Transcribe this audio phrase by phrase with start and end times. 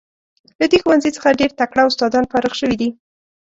[0.59, 2.89] له دې ښوونځي څخه ډیر تکړه استادان فارغ شوي دي.